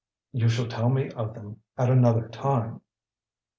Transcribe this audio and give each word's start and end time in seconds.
"You 0.31 0.49
shall 0.49 0.65
tell 0.65 0.89
me 0.89 1.11
of 1.11 1.35
them 1.35 1.61
at 1.77 1.91
another 1.91 2.27
time." 2.27 2.81